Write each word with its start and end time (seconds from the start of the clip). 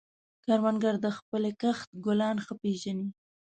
کروندګر 0.43 0.95
د 1.05 1.07
خپلې 1.17 1.51
کښت 1.61 1.87
ګلان 2.05 2.37
ښه 2.45 2.53
پېژني 2.61 3.07